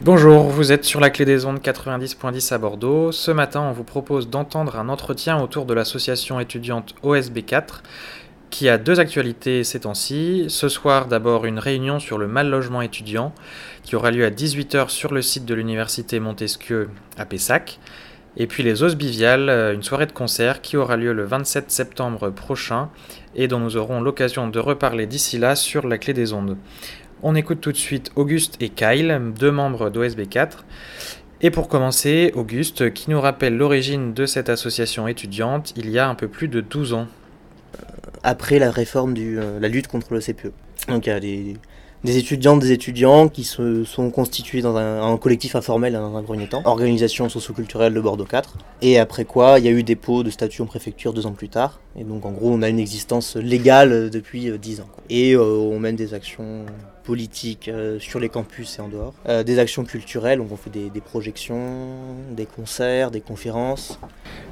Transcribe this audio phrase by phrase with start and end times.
[0.00, 3.12] Bonjour, vous êtes sur la clé des ondes 90.10 à Bordeaux.
[3.12, 7.82] Ce matin, on vous propose d'entendre un entretien autour de l'association étudiante OSB4
[8.50, 10.46] qui a deux actualités ces temps-ci.
[10.48, 13.32] Ce soir, d'abord, une réunion sur le mal logement étudiant
[13.84, 17.78] qui aura lieu à 18h sur le site de l'université Montesquieu à Pessac.
[18.36, 22.30] Et puis les Os Biviales, une soirée de concert qui aura lieu le 27 septembre
[22.30, 22.90] prochain
[23.36, 26.56] et dont nous aurons l'occasion de reparler d'ici là sur la clé des ondes.
[27.26, 30.58] On écoute tout de suite Auguste et Kyle, deux membres d'OSB4.
[31.40, 36.06] Et pour commencer, Auguste, qui nous rappelle l'origine de cette association étudiante il y a
[36.06, 37.06] un peu plus de 12 ans.
[38.24, 40.52] Après la réforme de euh, la lutte contre le CPE.
[40.88, 41.56] Donc il y a des,
[42.04, 46.46] des étudiantes, des étudiants qui se sont constitués dans un, collectif informel dans un premier
[46.46, 48.58] temps, organisation socioculturelle de Bordeaux 4.
[48.82, 51.48] Et après quoi, il y a eu dépôt de statut en préfecture deux ans plus
[51.48, 51.80] tard.
[51.96, 54.88] Et donc en gros, on a une existence légale depuis euh, dix ans.
[55.08, 56.66] Et euh, on mène des actions
[57.04, 59.14] politiques euh, sur les campus et en dehors.
[59.44, 61.86] des actions culturelles, donc on fait des, des, projections,
[62.32, 63.98] des concerts, des conférences.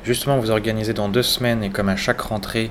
[0.04, 2.70] Justement, vous organisez dans deux semaines, et comme à chaque rentrée,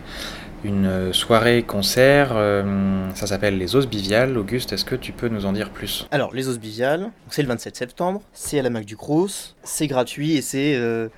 [0.63, 2.31] une soirée concert.
[2.33, 4.37] Euh, ça s'appelle les Os Biviales.
[4.37, 6.07] Auguste, est-ce que tu peux nous en dire plus?
[6.11, 9.87] Alors, les Os Biviales, c'est le 27 septembre, c'est à la Mac du Crous, c'est
[9.87, 11.09] gratuit et c'est euh,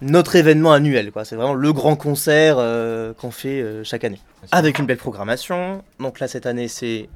[0.00, 1.12] notre événement annuel.
[1.24, 4.20] C'est vraiment le grand concert euh, qu'on fait chaque année.
[4.52, 5.82] Avec une belle programmation.
[6.00, 7.08] Donc là, cette année, c'est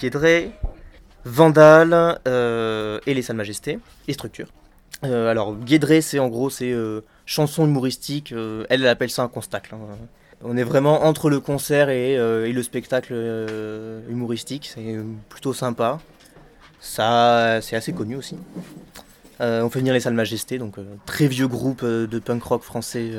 [0.00, 0.50] Guédré,
[1.24, 2.18] Vandal
[3.06, 4.48] et les Salles Majestés et Structure.
[5.02, 6.74] alors, Guédré, c'est en gros, c'est
[7.24, 8.32] chanson humoristique.
[8.32, 9.74] elle, elle appelle ça un constacle.
[9.74, 9.96] Hein.
[10.44, 14.70] On est vraiment entre le concert et, euh, le spectacle euh, humoristique.
[14.74, 14.96] C'est
[15.28, 15.98] plutôt sympa.
[16.80, 18.36] Ça, c'est assez connu aussi.
[19.40, 23.10] Euh, on fait venir les Salles Majestés, donc très vieux groupe de punk rock français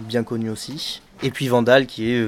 [0.00, 1.00] bien connu aussi.
[1.22, 2.26] Et puis Vandal, qui est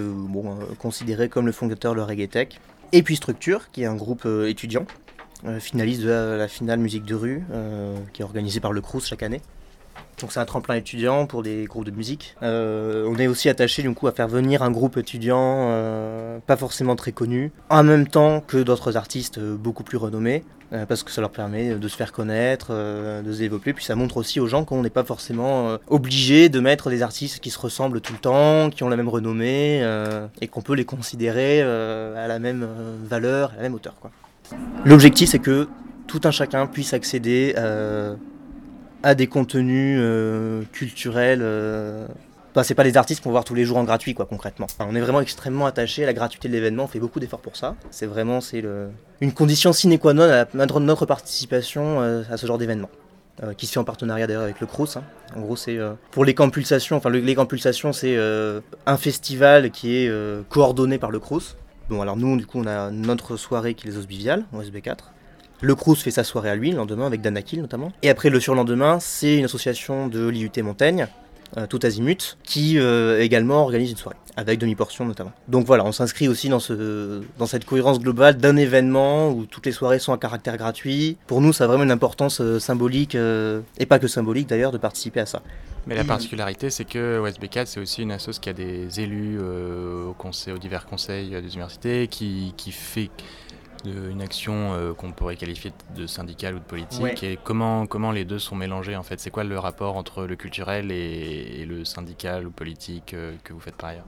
[0.79, 2.48] considéré comme le fondateur de Reggae Tech.
[2.92, 4.87] Et puis Structure, qui est un groupe étudiant,
[5.59, 7.42] finaliste de la, la, finale musique de rue,
[8.12, 9.41] qui est organisée par le Crous chaque année.
[10.20, 12.36] Donc c'est un tremplin étudiant pour des groupes de musique.
[12.42, 16.57] Euh, on est aussi attaché du coup à faire venir un groupe étudiant euh, pas
[16.57, 20.45] forcément très connu, en même temps que d'autres artistes euh, beaucoup plus renommés,
[20.89, 24.17] parce que ça leur permet de se faire connaître, de se développer, puis ça montre
[24.17, 28.01] aussi aux gens qu'on n'est pas forcément obligé de mettre des artistes qui se ressemblent
[28.01, 29.89] tout le temps, qui ont la même renommée,
[30.40, 32.67] et qu'on peut les considérer à la même
[33.05, 33.95] valeur, à la même hauteur.
[34.85, 35.68] L'objectif c'est que
[36.08, 38.17] tout un chacun puisse accéder à
[39.14, 41.40] des contenus euh, culturels.
[41.42, 42.06] Euh...
[42.62, 44.67] c'est pas les artistes qu'on va voir tous les jours en gratuit, quoi, concrètement.
[44.80, 47.56] on est vraiment extrêmement attaché à la gratuité de l'événement, on fait beaucoup d'efforts pour
[47.56, 47.77] ça.
[47.90, 48.89] C'est vraiment c'est le...
[49.20, 50.46] une condition sine qua non à
[50.80, 52.90] notre participation euh, à ce genre d'événement.
[53.58, 54.96] Qui se fait en partenariat d'ailleurs avec le Crous.
[54.96, 55.02] Hein.
[55.36, 55.78] En gros, c'est
[56.11, 58.17] pour les Campulsations, enfin les Campulsations, c'est
[58.86, 60.11] un festival qui est
[60.48, 61.55] coordonné par le Crous.
[61.90, 64.96] Bon, alors nous, du coup, on a notre soirée qui est les Osbiviales, en SB4.
[65.62, 67.92] Le Crous fait sa soirée à lui le lendemain avec Danakil notamment.
[68.02, 71.08] Et après le surlendemain, c'est une association de l'IUT Montaigne,
[71.56, 75.33] euh, tout azimut, qui euh, également organise une soirée, avec demi-portion notamment.
[75.48, 79.64] Donc voilà, on s'inscrit aussi dans, ce, dans cette cohérence globale d'un événement où toutes
[79.64, 81.17] les soirées sont à caractère gratuit.
[81.27, 84.78] Pour nous, ça a vraiment une importance euh, symbolique, et pas que symbolique d'ailleurs, de
[84.78, 85.40] participer à ça.
[85.86, 90.14] Mais la particularité, c'est que OSB4, c'est aussi une association qui a des élus au
[90.18, 93.08] conseil, aux divers conseils des universités, qui, qui fait
[93.85, 98.25] une action euh, qu'on pourrait qualifier de syndicale ou de politique et comment, comment les
[98.25, 99.20] deux sont mélangés en fait?
[99.20, 103.61] C'est quoi le rapport entre le culturel et, le syndical ou politique euh, que vous
[103.61, 104.07] faites par ailleurs?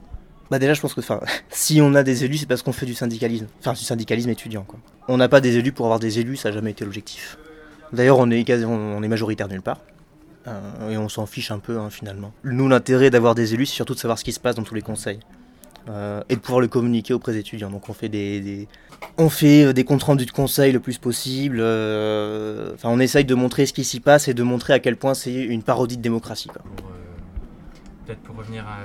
[0.49, 1.01] Bah déjà je pense que
[1.49, 4.63] si on a des élus c'est parce qu'on fait du syndicalisme, enfin du syndicalisme étudiant
[4.63, 4.79] quoi.
[5.07, 7.37] On n'a pas des élus pour avoir des élus, ça n'a jamais été l'objectif.
[7.93, 9.79] D'ailleurs on est, on est majoritaire nulle part.
[10.47, 12.31] Euh, et on s'en fiche un peu hein, finalement.
[12.43, 14.75] Nous l'intérêt d'avoir des élus c'est surtout de savoir ce qui se passe dans tous
[14.75, 15.19] les conseils.
[15.89, 17.71] Euh, et de pouvoir le communiquer auprès des étudiants.
[17.71, 18.67] Donc on fait des,
[19.17, 21.57] on fait euh, des comptes rendus de conseil le plus possible.
[21.59, 24.97] Euh, enfin, on essaye de montrer ce qui s'y passe et de montrer à quel
[24.97, 26.49] point c'est une parodie de démocratie.
[28.05, 28.77] Peut-être pour revenir à,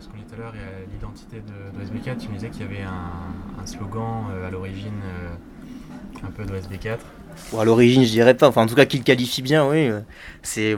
[0.00, 2.50] ce qu'on dit tout à l'heure et à l'identité de, de, SB4, tu me disais
[2.50, 5.00] qu'il y avait un, slogan à l'origine
[6.22, 6.98] un peu de SB4.
[7.50, 8.48] Bon, à l'origine, je dirais pas.
[8.48, 9.90] Enfin, en tout cas, qu'il qualifie bien, oui.
[10.42, 10.76] C'est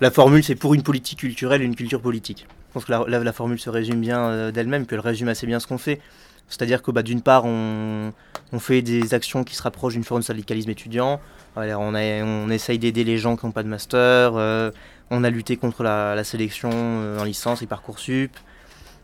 [0.00, 2.46] la formule, c'est pour une politique culturelle et une culture politique.
[2.78, 5.78] Pense que la, formule se résume bien euh, d'elle-même, qu'elle résume assez bien ce qu'on
[5.78, 6.00] fait.
[6.48, 8.12] C'est-à-dire que bah, d'une part, on,
[8.60, 11.20] fait des actions qui se rapprochent d'une forme de syndicalisme étudiant.
[11.56, 14.34] on, essaye d'aider les gens qui n'ont pas de master.
[14.36, 14.70] Euh,
[15.10, 18.30] on a lutté contre la, sélection euh, en licence et Parcoursup.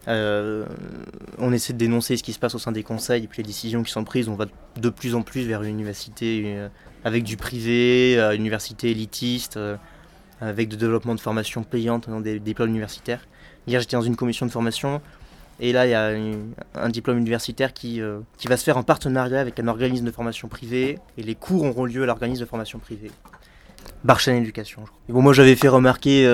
[0.06, 3.48] on essaie de dénoncer ce qui se passe au sein des conseils et puis les
[3.48, 4.28] décisions qui sont prises.
[4.28, 6.56] On va de plus en plus vers une université
[7.02, 9.58] avec du privé, une université élitiste,
[10.40, 13.26] avec du développement de formation payante dans des, plans universitaires.
[13.66, 15.00] Hier, j'étais dans une commission de formation
[15.60, 16.12] Et là, il y a
[16.74, 18.00] un diplôme universitaire qui,
[18.38, 20.98] qui va se faire en partenariat avec un organisme de formation privée.
[21.16, 23.10] Et les cours auront lieu à l'organisme de formation privée.
[24.04, 25.00] Barchaine Éducation, je crois.
[25.08, 26.26] bon, moi, j'avais fait remarquer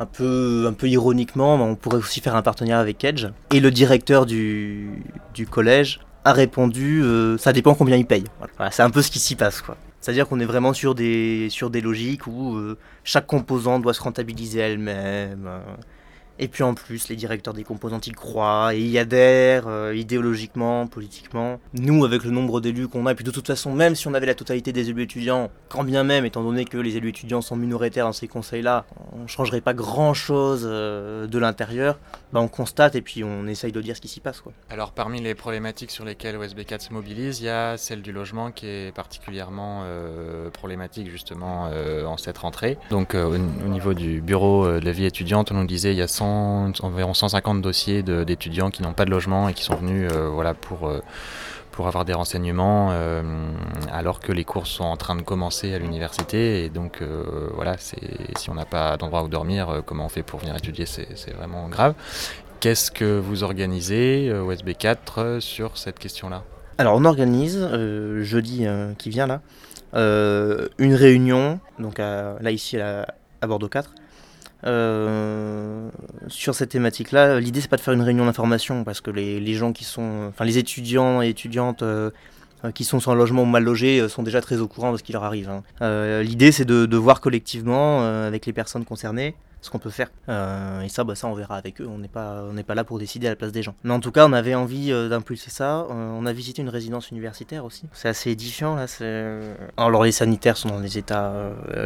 [0.00, 3.26] un peu, un peu ironiquement, on pourrait aussi faire un partenariat avec Edge.
[3.52, 5.02] Et le directeur du,
[5.34, 8.24] du collège a répondu euh, ça dépend combien il paye.
[8.70, 9.60] C'est un peu ce qui s'y passe.
[9.60, 9.76] quoi.
[10.00, 14.02] C'est-à-dire qu'on est vraiment sur des, sur des logiques où euh, chaque composante doit se
[14.02, 15.48] rentabiliser elle-même.
[16.40, 20.86] Et puis en plus, les directeurs des composantes y croient et y adhèrent euh, idéologiquement,
[20.86, 21.58] politiquement.
[21.74, 24.14] Nous, avec le nombre d'élus qu'on a, et puis de toute façon, même si on
[24.14, 27.40] avait la totalité des élus étudiants, quand bien même, étant donné que les élus étudiants
[27.40, 31.98] sont minoritaires dans ces conseils-là, on ne changerait pas grand-chose euh, de l'intérieur,
[32.32, 34.42] bah, on constate et puis on essaye de dire ce qui s'y passe.
[34.70, 38.52] Alors parmi les problématiques sur lesquelles OSB4 se mobilise, il y a celle du logement
[38.52, 41.70] qui est particulièrement euh, problématique justement
[42.06, 42.78] en cette rentrée.
[42.90, 46.08] Donc au, niveau du bureau de la vie étudiante, on nous disait il y a
[46.08, 46.27] 100
[46.82, 50.54] environ 150 dossiers d'étudiants qui n'ont pas de logement et qui sont venus euh, voilà,
[50.54, 51.00] pour, euh,
[51.72, 53.22] pour avoir des renseignements euh,
[53.92, 56.64] alors que les cours sont en train de commencer à l'université.
[56.64, 57.02] Et donc
[57.54, 61.34] voilà, si on n'a pas d'endroit où dormir, comment on fait pour venir étudier, c'est
[61.36, 61.94] vraiment grave.
[62.60, 66.42] Qu'est-ce que vous organisez au SB4 sur cette question-là?
[66.78, 67.68] Alors on organise
[68.20, 68.66] jeudi
[68.98, 69.40] qui vient là
[69.94, 72.78] une réunion, donc là ici
[73.40, 73.94] à Bordeaux 4,
[74.64, 75.88] euh,
[76.26, 79.72] sur cette thématique-là, l'idée c'est pas de faire une réunion d'information parce que les, gens
[79.72, 82.10] qui sont, enfin les étudiants et étudiantes euh,
[82.74, 85.04] qui sont sans logement ou mal logés euh, sont déjà très au courant de ce
[85.04, 85.48] qui leur arrive.
[85.48, 86.22] Hein.
[86.22, 90.10] l'idée c'est de, voir collectivement avec les personnes concernées ce qu'on peut faire.
[90.28, 91.86] Euh, et ça, bah, ça, on verra avec eux.
[91.86, 93.74] On n'est pas, pas là pour décider à la place des gens.
[93.82, 95.80] Mais en tout cas, on avait envie euh, d'impulser ça.
[95.80, 97.84] Euh, on a visité une résidence universitaire aussi.
[97.92, 98.86] C'est assez édifiant là.
[99.76, 101.32] Alors les sanitaires sont dans des états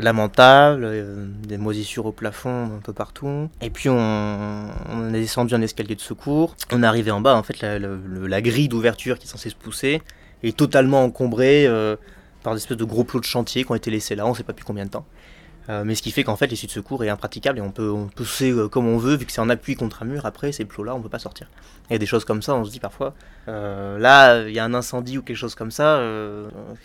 [0.01, 0.89] lamentables,
[1.47, 3.49] des moisissures au plafond un peu partout.
[3.61, 3.97] Et puis on,
[4.91, 6.57] on est descendu un escalier de secours.
[6.71, 7.37] On est arrivé en bas.
[7.37, 10.03] En fait, la, la grille d'ouverture qui est censée se pousser
[10.43, 11.69] est totalement encombrée
[12.43, 14.27] par des espèces de gros plots de chantier qui ont été laissés là.
[14.27, 15.07] On ne sait pas depuis combien de temps.
[15.69, 17.91] Euh, mais ce qui fait qu'en fait l'issue de secours est impraticable et on peut,
[17.91, 20.53] on pousser euh, comme on veut, vu que c'est en appui contre un mur, après
[20.53, 21.47] ces plots-là on peut pas sortir.
[21.91, 23.14] Il y a des choses comme ça, on se dit parfois,
[23.49, 26.03] euh, là il y a un incendie ou quelque chose comme ça,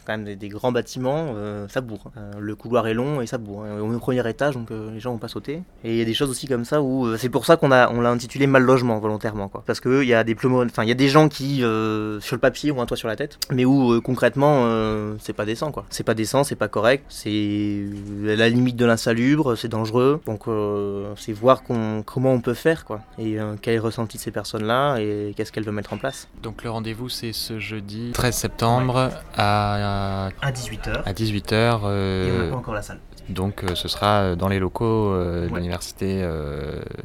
[0.05, 1.33] quand même des, grands bâtiments,
[1.69, 2.11] ça bourre.
[2.39, 3.59] le couloir est long et ça bourre.
[3.59, 5.61] On est au premier étage donc les gens vont pas sauter.
[5.83, 7.89] Et il y a des choses aussi comme ça où c'est pour ça qu'on a,
[7.89, 9.63] on l'a intitulé mal logement volontairement quoi.
[9.65, 12.71] Parce qu'il y a des enfin il y a des gens qui sur le papier
[12.71, 15.85] ont un toit sur la tête, mais où concrètement c'est pas décent quoi.
[15.89, 17.85] C'est pas décent, c'est pas correct, c'est
[18.23, 20.21] la limite de l'insalubre, c'est dangereux.
[20.25, 23.01] Donc euh, c'est voir comment on peut faire quoi.
[23.17, 25.97] Et euh, quel est le ressenti de ces personnes-là et qu'est-ce qu'elles veulent mettre en
[25.97, 26.27] place.
[26.41, 31.03] Donc le rendez-vous c'est ce jeudi 13 septembre à, à 18h.
[31.05, 31.81] À 18h.
[31.83, 32.99] Euh, et on n'a pas encore la salle.
[33.29, 36.25] Donc ce sera dans les locaux de l'université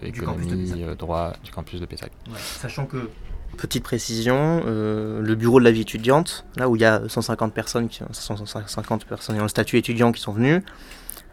[0.03, 2.12] économie, droit du campus de Pessac.
[2.37, 3.11] Sachant que
[3.59, 7.88] Petite précision, le bureau de la vie étudiante, là où il y a 150 personnes,
[8.11, 10.62] 150 personnes en statut étudiant qui sont venues,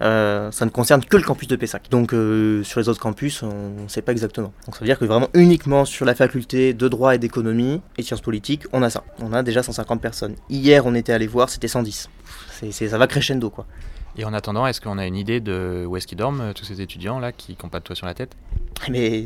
[0.02, 1.90] euh, ça ne concerne que le campus de Pessac.
[1.90, 4.54] Donc euh, sur les autres campus, on ne sait pas exactement.
[4.66, 8.04] Donc ça veut dire que vraiment uniquement sur la faculté de droit et d'économie et
[8.04, 9.04] sciences politiques, on a ça.
[9.22, 10.36] On a déjà 150 personnes.
[10.50, 12.10] Hier, on était allé voir, c'était 110.
[12.62, 13.66] C'est, ça va crescendo quoi.
[14.18, 16.66] Et en attendant, est-ce qu'on a une idée de où est-ce qu'ils dorment, euh, tous
[16.66, 18.36] ces étudiants là qui n'ont pas de toit sur la tête?
[18.90, 19.26] Mais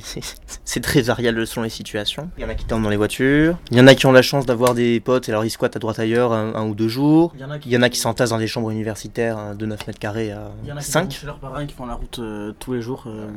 [0.65, 2.29] c'est très variable selon les situations.
[2.37, 4.11] Il y en a qui dorment dans les voitures, il y en a qui ont
[4.11, 6.87] la chance d'avoir des potes et alors ils squattent à droite ailleurs un, ou deux
[6.87, 7.33] jours.
[7.35, 7.41] Il
[7.71, 10.45] y en a qui, s'entassent dans des chambres universitaires hein, de 9 mètres carrés à
[10.45, 10.53] 5.
[10.63, 11.11] Il y en a qui 5.
[11.11, 13.05] chez leurs parents qui font la route euh, tous les jours.
[13.07, 13.27] Euh.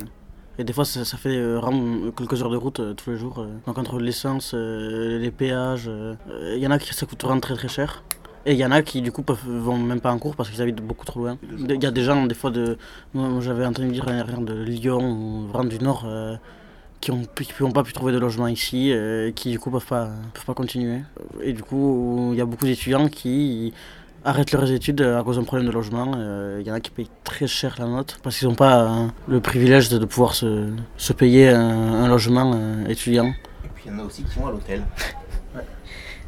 [0.59, 3.47] Et des fois, ça, fait vraiment quelques heures de route tous les jours.
[3.67, 5.91] Donc, entre l'essence, les péages,
[6.31, 8.03] il y en a qui ça coûte vraiment très très cher.
[8.49, 10.49] Et il y en a qui du coup peuvent, vont même pas en cours parce
[10.51, 11.37] qu'ils habitent beaucoup trop loin.
[11.69, 12.79] Il y a des gens des fois de...
[13.13, 16.37] Moi j'avais entendu dire rien de Lyon ou vraiment du Nord euh,
[17.01, 17.27] qui n'ont
[17.63, 20.55] ont pas pu trouver de logement ici, euh, qui du coup peuvent pas, peuvent pas
[20.55, 21.01] continuer.
[21.43, 23.75] Et du coup il y a beaucoup d'étudiants qui
[24.25, 26.13] arrêtent leurs études à cause d'un problème de logement.
[26.17, 29.09] Euh, il y en a qui payent très cher la note parce qu'ils n'ont pas
[29.27, 32.57] le privilège de, pouvoir se, se payer un, un logement
[32.89, 33.27] étudiant.
[33.65, 34.85] Et puis il y en a aussi qui vont à l'hôtel.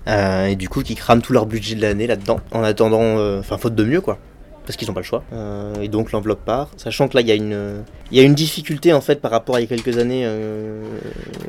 [0.08, 3.40] Euh, et du coup qui crament tout leur budget de l'année là-dedans, en attendant, euh,
[3.40, 4.18] enfin faute de mieux quoi,
[4.64, 5.22] parce qu'ils n'ont pas le choix.
[5.32, 8.34] Euh, et donc l'enveloppe part, sachant que là il y, a une, y a une
[8.34, 10.26] difficulté en fait par rapport à il y a quelques années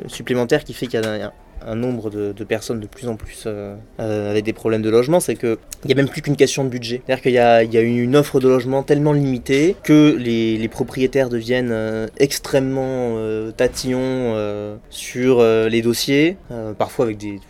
[0.08, 1.32] supplémentaires qui fait qu'il y a
[1.66, 3.46] un, nombre de, personnes de plus en plus
[3.98, 7.00] avec des problèmes de logement, c'est qu'il n'y a même plus qu'une question de budget.
[7.06, 10.68] C'est-à-dire qu'il y a, y a, une offre de logement tellement limitée que les, les
[10.68, 13.16] propriétaires deviennent extrêmement
[13.56, 16.36] tatillons sur les dossiers,
[16.76, 17.40] parfois avec des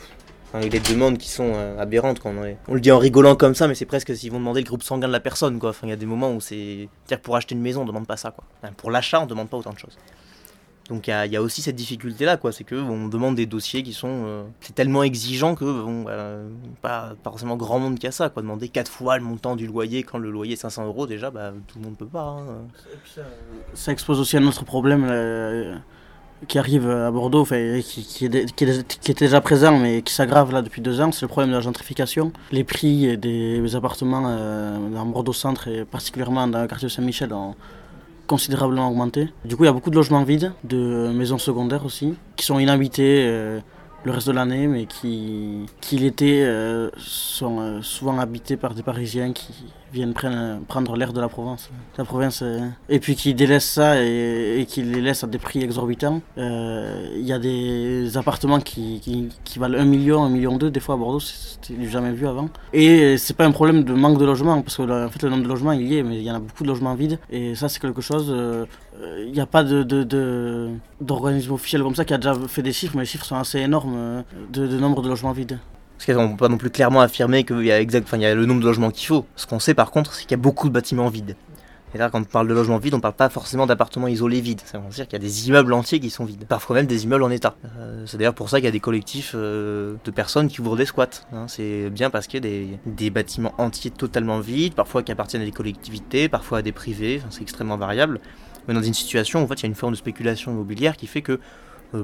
[0.52, 2.20] avec des demandes qui sont euh, aberrantes.
[2.20, 4.60] Quand on, on, le dit en rigolant comme ça, mais c'est presque s'ils vont demander
[4.60, 5.58] le groupe sanguin de la personne.
[5.58, 5.70] Quoi.
[5.70, 6.88] Enfin, il y a des moments où c'est.
[7.08, 8.30] dire pour acheter une maison, on demande pas ça.
[8.32, 8.44] Quoi.
[8.76, 9.96] pour l'achat, on demande pas autant de choses.
[10.88, 12.50] Donc il y a, il y a aussi cette difficulté-là, quoi.
[12.50, 16.38] C'est qu'on demande des dossiers qui sont euh, c'est tellement exigeant que bon, bah,
[16.82, 18.42] pas, pas forcément grand monde qui a ça, quoi.
[18.42, 21.52] Demander quatre fois le montant du loyer quand le loyer est 500 euros, déjà, bah,
[21.68, 22.22] tout le monde peut pas.
[22.40, 22.66] hein.
[23.74, 25.76] Ça expose aussi un autre problème euh,
[26.48, 30.12] qui arrive à Bordeaux, qui, qui, est qui est- qui était déjà présent mais qui
[30.12, 32.32] s'aggrave là depuis deux ans, c'est le problème de la gentrification.
[32.52, 37.54] Les prix des appartements euh, dans Bordeaux Centre et particulièrement dans le quartier Saint-Michel ont
[38.26, 39.28] considérablement augmenté.
[39.44, 42.58] Du coup, il y a beaucoup de logements vides, de maisons secondaires aussi, qui sont
[42.60, 43.60] inhabités euh,
[44.04, 49.32] le reste de l'année, mais qui, qui l'été euh, sont souvent habités par des Parisiens
[49.32, 49.52] qui
[49.92, 51.70] viennent prendre, l'air de la Provence.
[51.98, 55.38] La province, euh, et puis qui délaissent ça et, et qui les laissent à des
[55.38, 56.22] prix exorbitants.
[56.38, 59.00] Euh, Il y a des appartements qui,
[59.44, 62.48] qui, valent 1 million, 1 million 2 des fois à Bordeaux, c'était jamais vu avant.
[62.72, 65.42] Et c'est pas un problème de manque de logement, parce que en fait, le nombre
[65.44, 67.18] de logements il y est, mais il y en a beaucoup de logements vides.
[67.30, 68.26] Et ça, c'est quelque chose.
[68.30, 68.64] euh,
[69.02, 69.82] euh, Il n'y a pas de,
[71.00, 73.58] d'organisme officiel comme ça qui a déjà fait des chiffres, mais les chiffres sont assez
[73.58, 75.58] énormes euh, de nombre de logements vides.
[76.00, 78.60] Parce qu'on ne peut pas non plus clairement affirmer qu'il y, a exact, le nombre
[78.60, 79.26] de logements qu'il faut.
[79.36, 81.36] Ce qu'on sait par contre, c'est qu'il y a beaucoup de bâtiments vides.
[81.94, 84.62] Et là, quand on parle de logements vides, on parle pas forcément d'appartements isolés vides.
[84.64, 86.46] Ça veut dire qu'il y a des immeubles entiers qui sont vides.
[86.46, 87.54] Parfois même des immeubles en état.
[87.76, 90.76] Euh, c'est d'ailleurs pour ça qu'il y a des collectifs euh, de personnes qui ouvrent
[90.76, 91.08] des squats.
[91.34, 91.46] hein.
[91.48, 95.46] C'est bien parce qu'il y a des, bâtiments entiers totalement vides, parfois qui appartiennent à
[95.46, 97.20] des collectivités, parfois à des privés.
[97.28, 98.20] C'est extrêmement variable.
[98.68, 100.96] Mais dans une situation où en fait, il y a une forme de spéculation immobilière
[100.96, 101.40] qui fait que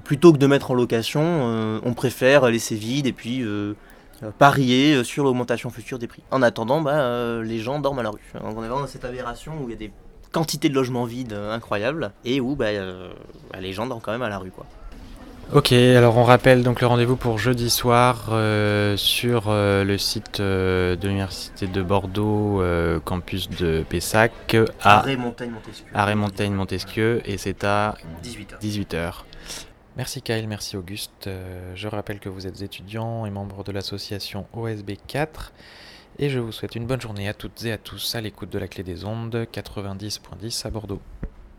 [0.05, 3.75] plutôt que de mettre en location, euh, on préfère laisser vide et puis euh,
[4.23, 6.23] euh, parier euh, sur l'augmentation future des prix.
[6.31, 8.21] En attendant, bah, euh, les gens dorment à la rue.
[8.35, 9.93] Donc on est vraiment dans cette aberration où il y a des
[10.33, 13.11] quantités de logements vides euh, incroyables et où bah, euh,
[13.53, 14.51] bah, les gens dorment quand même à la rue.
[14.51, 14.67] Quoi.
[15.55, 20.41] Ok, alors on rappelle donc le rendez-vous pour jeudi soir euh, sur euh, le site
[20.41, 25.87] euh, de l'Université de Bordeaux, euh, campus de Pessac, à Arrêt Montagne Montesquieu.
[25.95, 28.61] Arrêt Montaigne Montesquieu, et c'est à 18h.
[28.61, 29.13] 18h.
[29.97, 31.27] Merci Kyle, merci Auguste.
[31.27, 35.55] Euh, je rappelle que vous êtes étudiant et membre de l'association OSB 4
[36.19, 38.59] et je vous souhaite une bonne journée à toutes et à tous à l'écoute de
[38.59, 41.01] la clé des ondes 90.10 à Bordeaux.